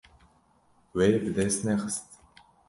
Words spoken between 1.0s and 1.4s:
bi